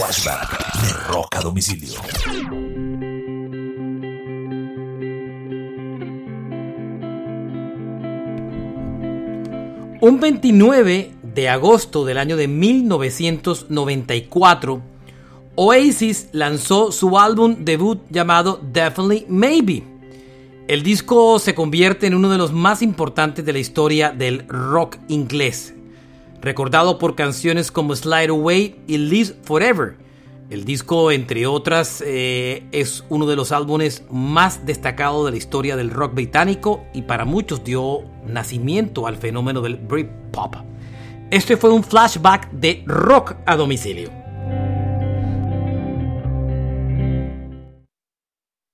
[0.00, 2.00] Flashback de Rock a Domicilio.
[10.00, 14.80] Un 29 de agosto del año de 1994,
[15.56, 19.84] Oasis lanzó su álbum debut llamado Definitely Maybe.
[20.66, 24.96] El disco se convierte en uno de los más importantes de la historia del rock
[25.08, 25.74] inglés,
[26.40, 29.96] recordado por canciones como Slide Away y Live Forever.
[30.50, 35.76] El disco, entre otras, eh, es uno de los álbumes más destacados de la historia
[35.76, 40.56] del rock británico y para muchos dio nacimiento al fenómeno del Britpop.
[41.30, 44.19] Este fue un flashback de rock a domicilio.